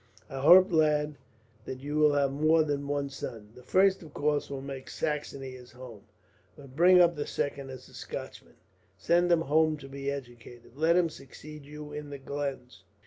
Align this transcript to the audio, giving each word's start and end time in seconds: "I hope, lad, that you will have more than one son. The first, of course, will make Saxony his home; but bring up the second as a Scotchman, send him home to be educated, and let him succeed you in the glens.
"I 0.31 0.39
hope, 0.39 0.71
lad, 0.71 1.13
that 1.65 1.79
you 1.81 1.97
will 1.97 2.13
have 2.13 2.31
more 2.31 2.63
than 2.63 2.87
one 2.87 3.07
son. 3.11 3.49
The 3.53 3.61
first, 3.61 4.01
of 4.01 4.15
course, 4.15 4.49
will 4.49 4.59
make 4.63 4.89
Saxony 4.89 5.51
his 5.51 5.73
home; 5.73 6.01
but 6.55 6.75
bring 6.75 6.99
up 6.99 7.15
the 7.15 7.27
second 7.27 7.69
as 7.69 7.87
a 7.87 7.93
Scotchman, 7.93 8.55
send 8.97 9.31
him 9.31 9.41
home 9.41 9.77
to 9.77 9.87
be 9.87 10.09
educated, 10.09 10.71
and 10.71 10.77
let 10.81 10.95
him 10.97 11.09
succeed 11.09 11.65
you 11.67 11.93
in 11.93 12.09
the 12.09 12.17
glens. 12.17 12.83